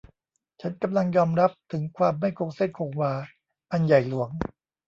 [0.61, 3.13] ฉันกำลังยอมรับถึงความไม่คงเส้นคงวา
[3.71, 4.29] อันใหญ่หลวง